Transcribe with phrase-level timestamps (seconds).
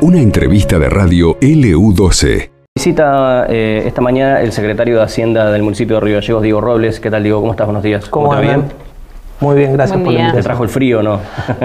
[0.00, 2.50] Una entrevista de radio LU12.
[2.74, 7.00] Visita eh, esta mañana el secretario de Hacienda del municipio de Río Gallegos, Diego Robles.
[7.00, 7.40] ¿Qué tal, Diego?
[7.40, 7.66] ¿Cómo estás?
[7.66, 8.08] Buenos días.
[8.08, 8.64] ¿Cómo, va bien?
[9.42, 10.26] Muy bien, gracias Buen por la día.
[10.32, 10.44] ¿Te invitación.
[10.44, 11.20] trajo el frío no?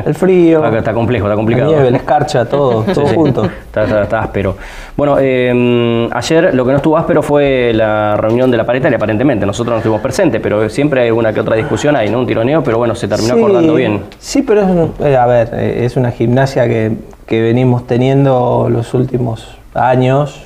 [0.06, 1.70] El frío, Está, está complejo, está la complicado.
[1.70, 3.16] nieve, la escarcha, todo, todo Sí, sí.
[3.16, 3.46] junto.
[3.46, 4.58] Está, está- está áspero.
[4.98, 9.46] Bueno, eh, ayer lo que no estuvo áspero fue la reunión de la paritaria, aparentemente.
[9.46, 12.20] Nosotros no estuvimos presentes, pero siempre hay una que otra discusión ahí, ¿no?
[12.20, 14.02] Un tironeo, pero bueno, se terminó Sí, acordando bien.
[14.18, 16.94] Sí, pero es, un- eh, a ver, eh, es una gimnasia que,
[17.28, 20.44] que venimos teniendo los últimos años.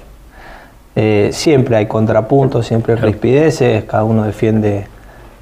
[0.97, 4.87] Eh, siempre hay contrapuntos, siempre hay rispideces, cada uno defiende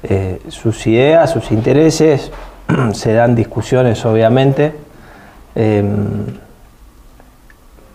[0.02, 2.30] eh, sus ideas, sus intereses,
[2.92, 4.72] se dan discusiones obviamente,
[5.54, 5.84] eh,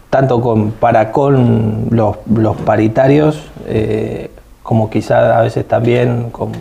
[0.09, 4.31] tanto con, para con los, los paritarios, eh,
[4.63, 6.51] como quizá a veces también con,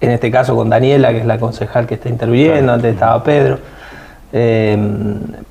[0.00, 2.72] en este caso con Daniela, que es la concejal que está interviniendo, Claro.
[2.74, 3.58] antes estaba Pedro.
[4.32, 4.78] Eh,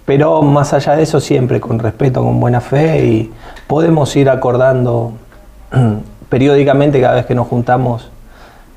[0.06, 3.32] pero más allá de eso, siempre con respeto, con buena fe y
[3.68, 5.14] podemos ir acordando
[6.30, 8.10] periódicamente cada vez que nos juntamos,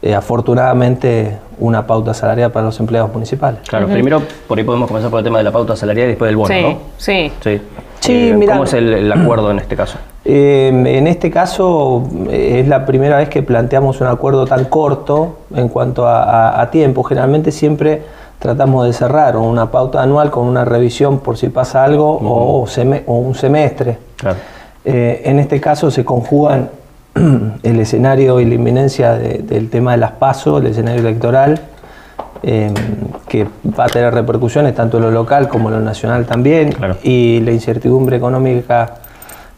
[0.02, 3.60] eh, afortunadamente, una pauta salarial para los empleados municipales.
[3.68, 6.28] Claro, primero por ahí podemos comenzar por el tema de la pauta salarial y después
[6.28, 6.78] del bono, sí, ¿no?
[6.96, 7.32] sí.
[7.42, 7.60] Sí.
[8.00, 8.54] Sí, Eh, mirá.
[8.54, 9.96] ¿Cómo es el, el acuerdo en este caso?
[10.24, 15.36] Eh, en este caso eh, es la primera vez que planteamos un acuerdo tan corto
[15.54, 17.04] en cuanto a, a- a tiempo.
[17.04, 18.02] Generalmente siempre
[18.40, 22.66] tratamos de cerrar una pauta anual con una revisión por si pasa algo o,
[23.06, 23.98] un semestre.
[24.16, 24.36] Claro.
[24.84, 26.70] Eh, en este caso se conjugan
[27.62, 31.60] el escenario y la inminencia de- del tema de las PASO, el escenario electoral,
[32.42, 32.72] eh,
[33.28, 33.46] que
[33.78, 36.96] va a tener repercusiones tanto en lo local como en lo nacional también, Claro.
[37.02, 38.94] y la incertidumbre económica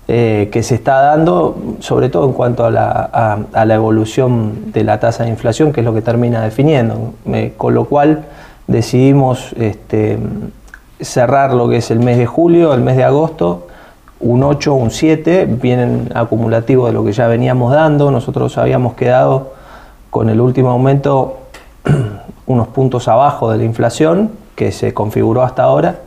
[0.06, 4.70] eh, que se está dando, sobre todo en cuanto a la, a- a la evolución
[4.72, 7.14] de la tasa de inflación, que es lo que termina definiendo.
[7.32, 8.24] Eh, con lo cual
[8.66, 10.18] decidimos este,
[11.00, 13.66] cerrar lo que es el mes de julio, el mes de agosto,
[14.24, 18.10] un 8, un 7, vienen acumulativos de lo que ya veníamos dando.
[18.10, 19.52] Nosotros habíamos quedado
[20.08, 21.40] con el último aumento
[22.46, 25.98] unos puntos abajo de la inflación que se configuró hasta ahora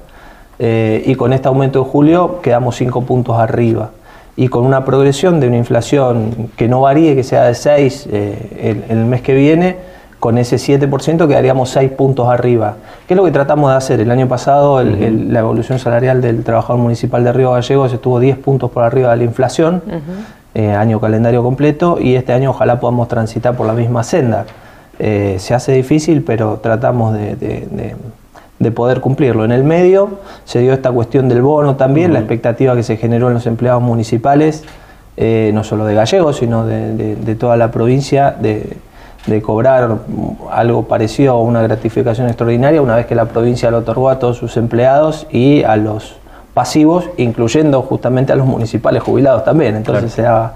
[0.57, 3.91] eh, y con este aumento de julio quedamos 5 puntos arriba
[4.35, 8.83] y con una progresión de una inflación que no varíe, que sea de 6 eh,
[8.89, 9.77] el, el mes que viene,
[10.19, 12.75] con ese 7% quedaríamos 6 puntos arriba.
[13.07, 13.99] ¿Qué es lo que tratamos de hacer?
[13.99, 18.19] El año pasado el- el- la evolución salarial del trabajador municipal de Río Gallegos estuvo
[18.19, 19.81] 10 puntos por arriba de la inflación,
[20.55, 24.45] eh, año calendario completo, y este año ojalá podamos transitar por la misma senda.
[24.97, 27.95] Eh, se hace difícil, pero tratamos de, de- de-
[28.57, 29.45] de poder cumplirlo.
[29.45, 33.27] En el medio se dio esta cuestión del bono también, la expectativa que se generó
[33.27, 34.63] en los empleados municipales,
[35.15, 38.77] eh, no solo de Gallegos, sino de toda la provincia, de,
[39.27, 39.97] de cobrar
[40.51, 44.37] algo parecido a una gratificación extraordinaria una vez que la provincia lo otorgó a todos
[44.37, 46.15] sus empleados y a los
[46.53, 49.75] pasivos, incluyendo justamente a los municipales jubilados también.
[49.75, 50.53] Entonces se daba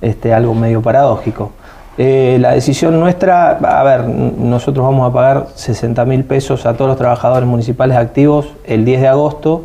[0.00, 1.52] este, algo medio paradójico.
[1.98, 6.88] Eh, la decisión nuestra, a ver, nosotros vamos a pagar 60 mil pesos a todos
[6.88, 9.64] los trabajadores municipales activos el 10 de agosto,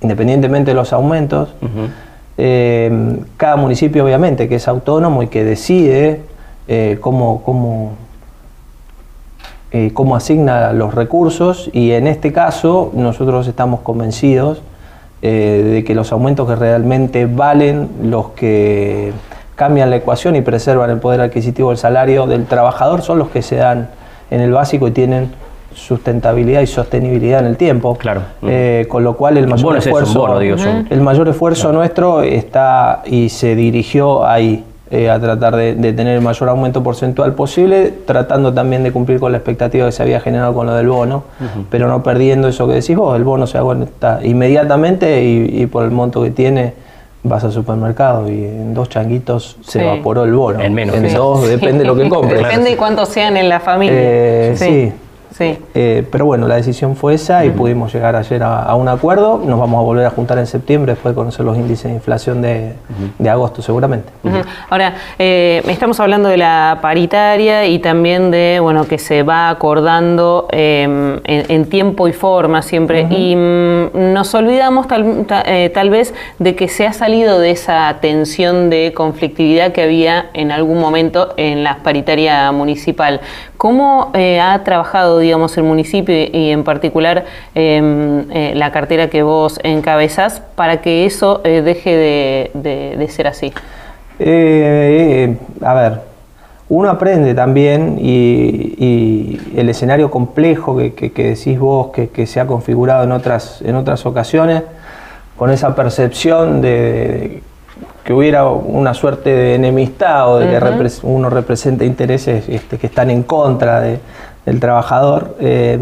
[0.00, 1.54] independientemente de los aumentos.
[2.36, 6.22] Eh, cada municipio, obviamente, que es autónomo y que decide
[6.68, 7.92] eh, cómo, cómo,
[9.72, 14.62] eh, cómo asigna los recursos, y en este caso, nosotros estamos convencidos
[15.20, 19.12] eh, de que los aumentos que realmente valen, los que
[19.56, 23.42] cambian la ecuación y preservan el poder adquisitivo del salario del trabajador, son los que
[23.42, 23.88] se dan
[24.30, 25.32] en el básico y tienen
[25.74, 27.96] sustentabilidad y sostenibilidad en el tiempo.
[27.96, 28.22] Claro.
[28.42, 30.70] Eh, con lo cual el mayor bono es eso, un esfuerzo bono, digo yo.
[30.88, 36.14] el mayor esfuerzo nuestro está y se dirigió ahí, eh, a tratar de, de tener
[36.16, 40.20] el mayor aumento porcentual posible, tratando también de cumplir con la expectativa que se había
[40.20, 41.24] generado con lo del bono,
[41.70, 45.84] pero no perdiendo eso que decís vos, el bono se aguanta inmediatamente y, y por
[45.84, 46.72] el monto que tiene
[47.22, 49.84] vas al supermercado y en dos changuitos se Sí.
[49.84, 50.60] evaporó el bono.
[50.60, 51.16] En menos, En sí.
[51.16, 52.42] dos, depende de lo que compres.
[52.42, 53.94] Depende de cuántos sean en la familia.
[53.98, 54.64] Eh, sí.
[54.64, 54.92] Sí.
[55.74, 59.40] Eh, pero bueno, la decisión fue esa y pudimos llegar ayer a, a un acuerdo.
[59.44, 62.42] Nos vamos a volver a juntar en septiembre después de conocer los índices de inflación
[62.42, 62.74] de,
[63.18, 64.08] de agosto seguramente.
[64.70, 70.48] Ahora, eh, estamos hablando de la paritaria y también de, bueno, que se va acordando
[70.50, 70.82] eh,
[71.24, 73.06] en, en tiempo y forma siempre.
[73.10, 77.50] Y mm, nos olvidamos tal, ta- eh, tal vez de que se ha salido de
[77.52, 83.20] esa tensión de conflictividad que había en algún momento en la paritaria municipal.
[83.58, 87.24] ¿Cómo eh, ha trabajado, digamos, el municipio y, en particular
[87.56, 93.26] eh, eh, la cartera que vos encabezás para que eso eh, deje de- de- ser
[93.26, 93.52] así?
[95.60, 96.00] A ver,
[96.68, 103.10] uno aprende también y, el escenario complejo que, decís vos, que, se ha configurado en
[103.10, 104.62] otras, en otras ocasiones,
[105.36, 107.42] con esa percepción de,
[108.08, 113.10] que hubiera una suerte de enemistad o de que uno representa intereses este, que están
[113.10, 115.78] en contra del trabajador, eh,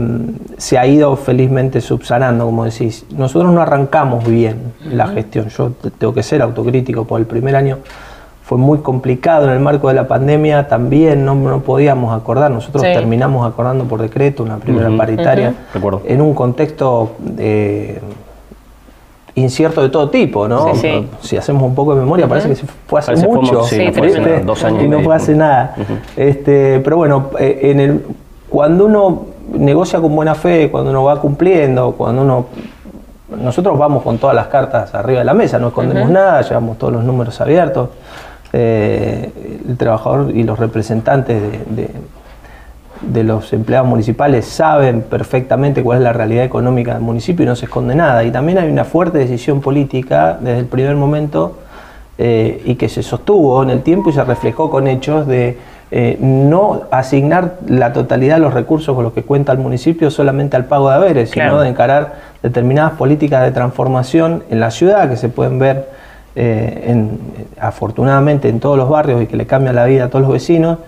[0.56, 3.06] se ha ido felizmente subsanando, como decís.
[3.16, 7.78] Nosotros no arrancamos bien la gestión, yo tengo que ser autocrítico, por el primer año
[8.42, 12.82] fue muy complicado en el marco de la pandemia, también no, no podíamos acordar, nosotros
[12.82, 15.54] terminamos acordando por decreto una primera paritaria
[16.04, 17.12] en un contexto...
[17.38, 18.00] Eh,
[19.36, 20.72] incierto de todo tipo, ¿no?
[21.20, 22.56] Si hacemos un poco de memoria, parece que
[22.86, 23.62] fue hace mucho,
[24.44, 25.76] dos años y no fue hace nada.
[26.16, 28.04] este, pero bueno, eh, en el,
[28.48, 32.46] cuando uno negocia con buena fe, cuando uno va cumpliendo, cuando uno
[33.40, 36.92] nosotros vamos con todas las cartas arriba de la mesa, no escondemos nada, llevamos todos
[36.92, 37.90] los números abiertos.
[38.52, 41.90] Eh, el trabajador y los representantes de de
[43.24, 47.66] los empleados municipales saben perfectamente cuál es la realidad económica del municipio y no se
[47.66, 48.24] esconde nada.
[48.24, 51.58] Y también hay una fuerte decisión política desde el primer momento
[52.18, 55.58] eh, y que se sostuvo en el tiempo y se reflejó con hechos de
[55.90, 60.56] eh, no asignar la totalidad de los recursos con los que cuenta el municipio solamente
[60.56, 65.16] al pago de haberes, sino de encarar determinadas políticas de transformación en la ciudad que
[65.16, 65.88] se pueden ver
[66.34, 67.08] eh,
[67.60, 70.78] afortunadamente en todos los barrios y que le cambian la vida a todos los vecinos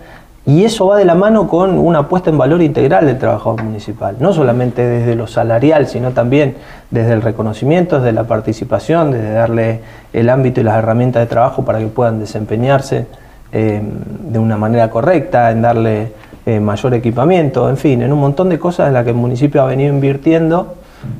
[0.45, 4.15] y eso va de la mano con una puesta en valor integral del trabajador municipal,
[4.19, 6.55] no solamente desde lo salarial, sino también
[6.89, 9.81] desde el reconocimiento, desde la participación, desde darle
[10.13, 13.05] el ámbito y las herramientas de trabajo para que puedan desempeñarse
[13.51, 16.13] eh, de una manera correcta, en darle
[16.45, 19.61] eh, mayor equipamiento, en fin, en un montón de cosas en las que el municipio
[19.61, 20.75] ha venido invirtiendo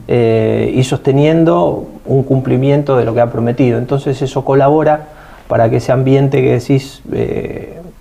[0.08, 3.78] eh, y sosteniendo un cumplimiento de lo que ha prometido.
[3.78, 5.08] Entonces eso colabora
[5.48, 7.02] para que ese ambiente que decís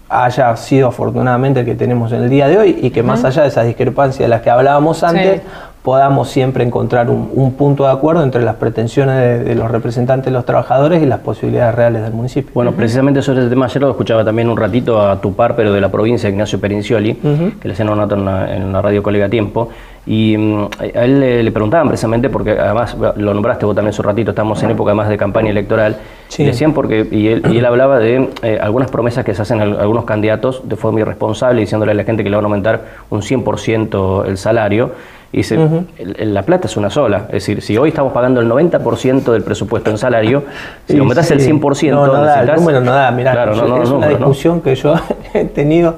[0.08, 3.42] haya sido afortunadamente el que tenemos en el día de hoy y que más allá
[3.42, 5.42] de esas discrepancias de las que hablábamos antes,
[5.88, 10.44] podamos siempre encontrar un, punto de acuerdo entre las pretensiones de, los representantes de los
[10.44, 12.50] trabajadores y las posibilidades reales del municipio.
[12.52, 15.72] Bueno, precisamente sobre ese tema ayer lo escuchaba también un ratito a tu par, pero
[15.72, 18.16] de la provincia, Ignacio Perincioli, que le hacían una nota
[18.54, 19.70] en la, radio Colega Tiempo,
[20.04, 24.08] y mm, a él le, preguntaban precisamente, porque además lo nombraste vos también hace un
[24.08, 25.96] ratito, estamos en época más de campaña electoral,
[26.36, 29.62] y decían porque, y él, y él hablaba de eh, algunas promesas que se hacen
[29.62, 33.22] algunos candidatos de forma irresponsable, diciéndole a la gente que le van a aumentar un
[33.22, 34.92] 100% el salario,
[35.30, 35.58] y dice,
[35.98, 37.26] la plata es una sola.
[37.26, 40.44] Es decir, si hoy estamos pagando el 90% del presupuesto en salario,
[40.86, 43.10] si lo metas el 100%, no, no da, el número no da.
[43.10, 43.52] Mirá,
[43.82, 44.94] es una discusión que yo
[45.34, 45.96] he tenido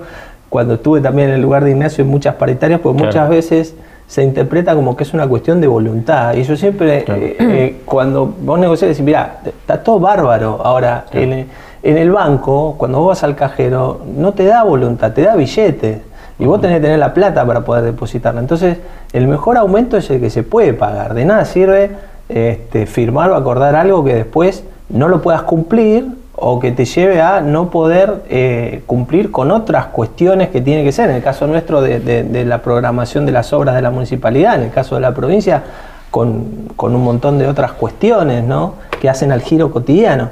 [0.49, 3.77] cuando estuve también en el lugar de Ignacio en muchas paritarias, porque muchas veces
[4.09, 6.35] se interpreta como que es una cuestión de voluntad.
[6.35, 10.61] Y yo siempre, eh, eh, cuando vos negociás, decís, mira, está todo bárbaro.
[10.65, 11.47] Ahora, en,
[11.85, 16.10] en el banco, cuando vos vas al cajero, no te da voluntad, te da billete.
[16.41, 18.41] Y vos tenés que tener la plata para poder depositarla.
[18.41, 18.79] Entonces,
[19.13, 21.13] el mejor aumento es el que se puede pagar.
[21.15, 21.91] De nada sirve
[22.31, 26.07] este, firmar o acordar algo que después no lo puedas cumplir
[26.43, 30.93] o que te lleve a no poder eh, cumplir con otras cuestiones que tiene que
[30.93, 31.11] ser.
[31.11, 34.71] En el caso nuestro de, la programación de las obras de la municipalidad, en el
[34.71, 35.63] caso de la provincia,
[36.11, 38.75] con, un montón de otras cuestiones ¿no?
[38.99, 40.31] que hacen al giro cotidiano.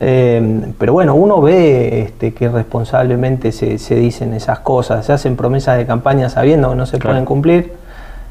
[0.00, 5.76] Eh, pero bueno, uno ve este, que responsablemente se, dicen esas cosas, se hacen promesas
[5.76, 7.72] de campaña sabiendo que no se pueden cumplir.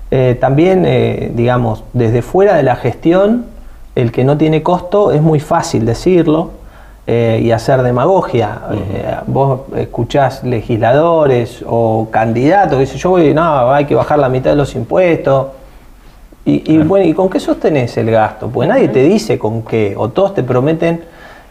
[0.09, 3.45] Eh, también, eh, digamos, desde fuera de la gestión,
[3.95, 6.51] el que no tiene costo es muy fácil decirlo
[7.09, 8.59] y hacer demagogia.
[9.27, 14.49] vos escuchás legisladores o candidatos que dicen, yo voy, no, hay que bajar la mitad
[14.49, 15.47] de los impuestos.
[16.43, 18.49] Y, bueno, ¿y con qué sostenés el gasto?
[18.49, 21.01] Pues nadie te dice con qué, o todos te prometen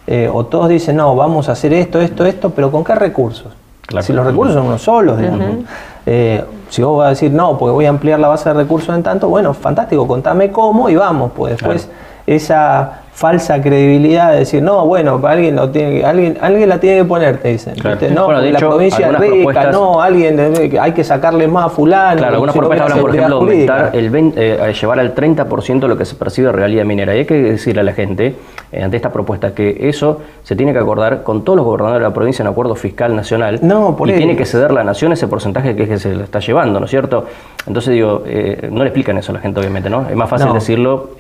[0.07, 3.53] eh, o todos dicen, no, vamos a hacer esto, esto, esto, pero ¿con qué recursos?
[4.01, 5.65] Si los recursos son unos solos, digamos.
[6.05, 8.95] Eh, si vos vas a decir, no, porque voy a ampliar la base de recursos
[8.95, 11.89] en tanto, bueno, fantástico, contame cómo y vamos, pues después
[12.27, 17.05] esa falsa credibilidad de decir, no, bueno, alguien lo tiene alguien, alguien la tiene que
[17.07, 17.75] poner, te dicen.
[18.15, 20.39] No, de la provincia es rica, no, alguien
[20.79, 22.19] hay que sacarle más a fulano.
[22.19, 26.15] Claro, algunas propuestas hablan, por ejemplo, aumentar el eh, llevar al 30% lo que se
[26.15, 27.17] percibe de realidad minera.
[27.17, 28.37] Y hay que decirle a la gente,
[28.71, 32.09] eh, ante esta propuesta, que eso se tiene que acordar con todos los gobernadores de
[32.09, 33.61] la provincia en acuerdo fiscal nacional.
[33.63, 36.25] No, por y tiene que ceder la nación ese porcentaje que, es que se le
[36.25, 37.25] está llevando, ¿no es cierto?
[37.67, 40.07] Entonces digo, eh, no le explican eso a la gente, obviamente, ¿no?
[40.07, 41.13] Es más fácil decirlo.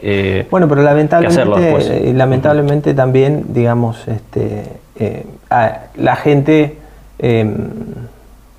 [0.50, 4.64] bueno, pero lamentablemente y lamentablemente también, digamos, este,
[4.98, 5.26] eh,
[5.96, 6.76] la gente,
[7.18, 7.54] em,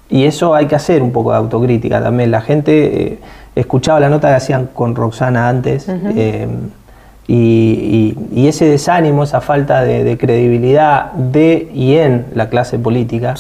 [0.09, 3.19] y eso hay que hacer un poco de autocrítica también, la gente eh,
[3.55, 6.69] escuchaba la nota que hacían con Roxana antes, em,
[7.27, 13.35] y, ese desánimo, esa falta de, credibilidad de y en la clase política,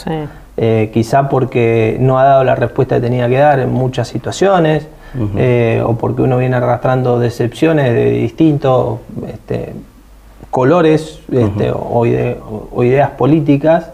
[0.57, 4.87] eh, quizá porque no ha dado la respuesta que tenía que dar en muchas situaciones,
[5.37, 9.73] eh, o porque uno viene arrastrando decepciones de distintos este,
[10.49, 12.05] colores este, o,
[12.83, 13.91] ideas políticas,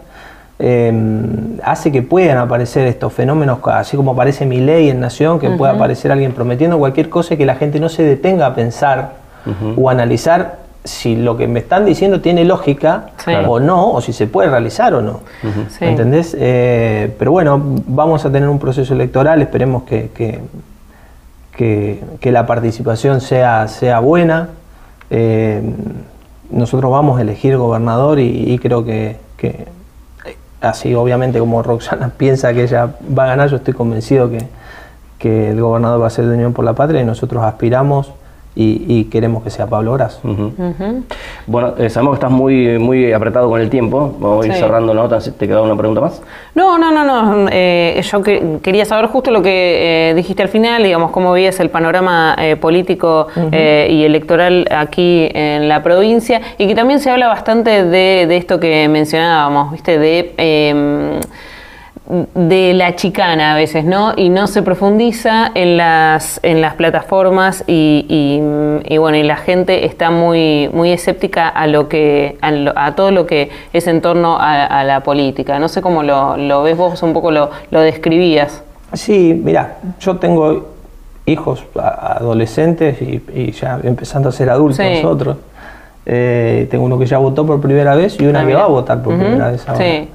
[0.58, 5.50] em, hace que puedan aparecer estos fenómenos, así como aparece mi ley en Nación, que
[5.50, 9.24] pueda aparecer alguien prometiendo cualquier cosa y que la gente no se detenga a pensar
[9.76, 13.06] o analizar si lo que me están diciendo tiene lógica
[13.46, 15.20] o no, o si se puede realizar o no.
[15.80, 16.36] ¿Entendés?
[16.38, 20.40] Eh, pero bueno, vamos a tener un proceso electoral, esperemos que, que,
[21.58, 24.48] la participación sea, sea buena.
[25.10, 25.62] Eh,
[26.50, 29.16] nosotros vamos a elegir gobernador y, creo que,
[30.60, 34.46] así obviamente como Roxana piensa que ella va a ganar, yo estoy convencido que,
[35.18, 38.12] que el gobernador va a ser de Unión por la Patria y nosotros aspiramos
[38.56, 40.20] y, queremos que sea Pablo Gras.
[41.46, 44.14] Bueno, eh, sabemos que estás muy, muy apretado con el tiempo.
[44.18, 45.32] Vamos a ir cerrando notas.
[45.36, 46.22] ¿Te queda una pregunta más?
[46.54, 47.48] No, no, no, no.
[47.50, 48.22] Eh, yo
[48.62, 53.26] quería saber justo lo que eh, dijiste al final, digamos, cómo veías el panorama político
[53.52, 58.60] y electoral aquí en la provincia y que también se habla bastante de, de esto
[58.60, 59.98] que mencionábamos, ¿viste?
[59.98, 61.20] De em,
[62.06, 64.12] de la chicana a veces, ¿no?
[64.14, 68.40] Y no se profundiza en las, en las plataformas y,
[68.98, 73.50] bueno, y la gente está muy, muy escéptica a lo que, a, todo lo que
[73.72, 75.58] es en torno a, la política.
[75.58, 78.62] No sé cómo lo, ves vos, un poco lo, describías.
[78.92, 80.74] Sí, mira, yo tengo
[81.24, 85.38] hijos adolescentes y, ya empezando a ser adultos nosotros.
[86.06, 88.66] Eh, tengo uno que ya votó por primera vez y una ah, que va a
[88.66, 89.82] votar por primera vez ahora.
[89.82, 90.08] Sí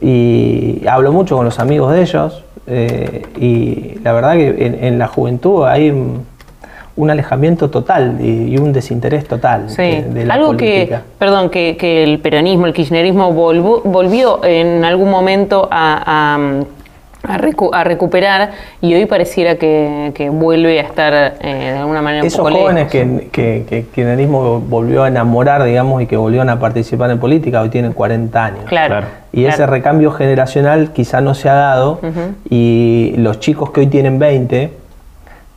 [0.00, 5.08] y hablo mucho con los amigos de ellos eh, y la verdad que en, la
[5.08, 12.02] juventud hay un, alejamiento total y, un desinterés total de, la Algo que, perdón, que,
[12.02, 16.64] el peronismo, el kirchnerismo volvió en algún momento a
[17.22, 22.88] a, recuperar y hoy pareciera que, vuelve a estar eh, de alguna manera Esos jóvenes
[22.88, 27.18] que, que, que, el kirchnerismo volvió a enamorar, digamos, y que volvieron a participar en
[27.18, 28.64] política, hoy tienen 40 años.
[28.66, 29.06] Claro.
[29.32, 32.00] Y ese recambio generacional quizá no se ha dado
[32.48, 34.79] y los chicos que hoy tienen 20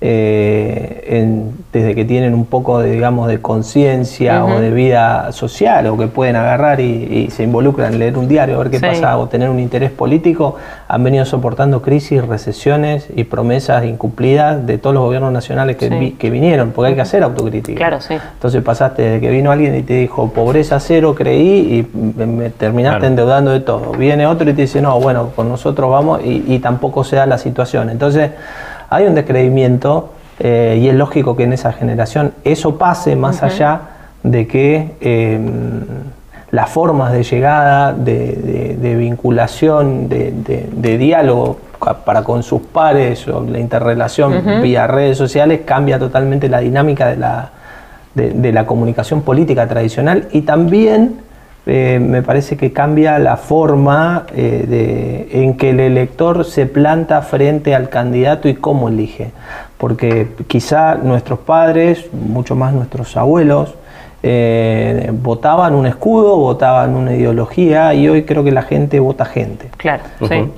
[0.06, 1.42] eh,
[1.72, 6.08] desde que tienen un poco de, digamos, de conciencia o de vida social o que
[6.08, 9.50] pueden agarrar y, se involucran en leer un diario, a ver qué pasa o tener
[9.50, 10.58] un interés político,
[10.90, 16.30] han venido soportando crisis, recesiones y promesas incumplidas de todos los gobiernos nacionales que, que
[16.30, 17.78] vinieron, porque hay que hacer autocrítica.
[17.78, 18.16] Claro, sí.
[18.34, 23.08] Entonces pasaste de que vino alguien y te dijo pobreza cero, creí y me terminaste
[23.08, 23.94] endeudando de todo.
[23.94, 27.26] Viene otro y te dice, no, bueno, con nosotros vamos y, y tampoco se da
[27.26, 27.90] la situación.
[27.90, 28.32] Entonces,
[28.94, 30.10] hay un descreimiento
[30.40, 33.82] eh, y es lógico que en esa generación eso pase más allá
[34.22, 35.82] de que em,
[36.52, 41.58] las formas de llegada, de, vinculación, de, diálogo
[42.06, 47.18] para con sus pares o la interrelación vía redes sociales cambia totalmente la dinámica de
[47.18, 47.50] la,
[48.14, 51.16] de la comunicación política tradicional y también
[51.66, 57.74] eh, me parece que cambia la forma eh, en que el elector se planta frente
[57.74, 59.32] al candidato y cómo elige.
[59.78, 63.76] Porque quizá nuestros padres, mucho más nuestros abuelos,
[64.26, 69.70] eh, votaban un escudo, votaban una ideología y hoy creo que la gente vota gente.
[69.76, 70.50] Claro, sí.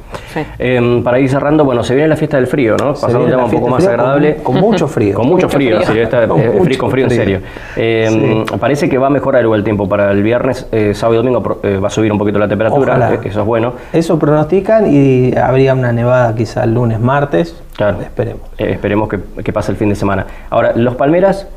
[0.59, 2.93] Em, para ir cerrando, bueno, se viene la fiesta del frío, ¿no?
[2.93, 4.35] Pasando un tema un poco más agradable.
[4.43, 5.15] Con, mucho frío.
[5.15, 5.93] con mucho frío, Sí,
[6.77, 7.39] con, frío, en serio.
[7.75, 11.59] Em, parece que va a mejorar el tiempo para el viernes, eh, sábado y domingo
[11.63, 13.73] eh, va a subir un poquito la temperatura, eso es bueno.
[13.91, 17.59] Eso pronostican y habría una nevada quizá el lunes, martes.
[17.75, 17.99] Claro.
[17.99, 18.41] Esperemos.
[18.59, 20.27] esperemos que, que pase el fin de semana.
[20.51, 21.47] Ahora, los Palmeras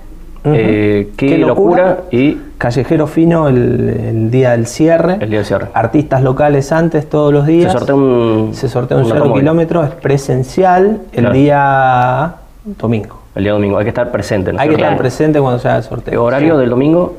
[0.44, 1.98] eh, qué, locura.
[2.10, 5.18] Y Callejero Fino el, día del cierre.
[5.20, 5.68] El día del cierre.
[5.74, 7.72] Artistas locales antes todos los días.
[7.72, 13.20] Se sortea un, se sortea un cero kilómetro, es presencial el día domingo.
[13.34, 14.52] El día domingo, hay que estar presente.
[14.56, 16.24] Hay que estar presente cuando se haga el sorteo.
[16.24, 17.16] ¿Horario del domingo?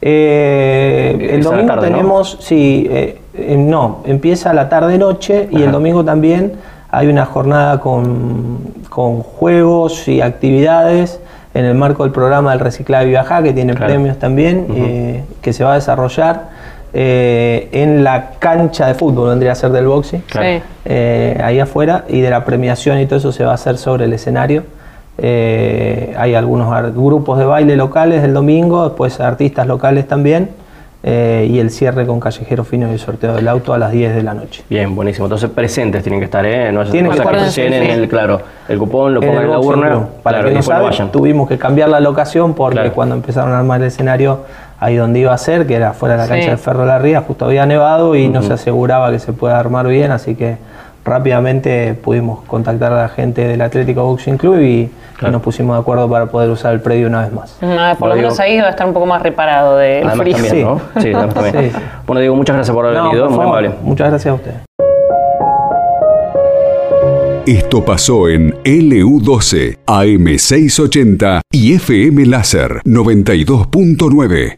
[0.00, 3.18] Eh, el domingo tenemos, sí, eh,
[3.58, 6.52] no, empieza la tarde-noche y el domingo también
[6.90, 8.58] hay una jornada con,
[8.88, 11.18] con juegos y actividades
[11.56, 15.54] en el marco del programa del reciclado y viajar, que tiene premios también, eh, que
[15.54, 16.50] se va a desarrollar
[16.92, 20.22] eh, en la cancha de fútbol, vendría a ser del boxing,
[20.84, 24.04] eh, ahí afuera, y de la premiación y todo eso se va a hacer sobre
[24.04, 24.64] el escenario.
[25.18, 30.50] hay algunos grupos de baile locales el domingo, después artistas locales también.
[31.08, 34.16] Eh, y el cierre con callejero fino y el sorteo del auto a las 10
[34.16, 34.64] de la noche.
[34.68, 35.26] Bien, buenísimo.
[35.26, 36.72] Entonces presentes tienen que estar, ¿eh?
[36.72, 39.50] No es Tienen cosa que que llenen el, claro, el cupón, lo pongan en, el
[39.50, 40.06] la urna, club.
[40.24, 41.12] Para claro, que no saben, vayan.
[41.12, 42.92] tuvimos que cambiar la locación porque Claro.
[42.92, 44.40] cuando empezaron a armar el escenario
[44.80, 46.30] ahí donde iba a ser, que era fuera de la Sí.
[46.32, 49.60] cancha de Ferro La Ría, justo había nevado y no se aseguraba que se pueda
[49.60, 50.56] armar bien, así que
[51.06, 54.64] rápidamente pudimos contactar a la gente del Atlético Boxing Club y,
[55.22, 57.56] y nos pusimos de acuerdo para poder usar el predio una vez más.
[57.62, 60.16] Ah, por Bueno, lo menos digo- ahí va a estar un poco más reparado Además
[60.16, 60.34] frío.
[60.34, 60.62] también, Sí.
[60.62, 60.80] ¿no?
[61.00, 61.70] Sí, además también.
[61.72, 61.78] Sí.
[62.06, 63.74] Bueno, Diego, muchas gracias por haber No, venido, por muy favor, amable.
[63.82, 64.56] Muchas gracias a ustedes.
[67.46, 74.54] Esto pasó en LU12, AM680 y FM Láser 92.9.